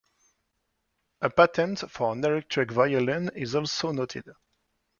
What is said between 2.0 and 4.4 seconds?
an electric violin is also noted.